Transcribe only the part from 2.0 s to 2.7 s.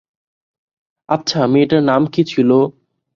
কি ছিল?